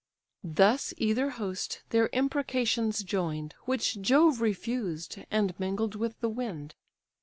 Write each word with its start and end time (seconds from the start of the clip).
Thus 0.43 0.95
either 0.97 1.29
host 1.29 1.83
their 1.91 2.07
imprecations 2.11 3.03
join'd, 3.03 3.53
Which 3.65 4.01
Jove 4.01 4.41
refused, 4.41 5.19
and 5.29 5.53
mingled 5.59 5.93
with 5.93 6.19
the 6.21 6.29
wind. 6.29 6.73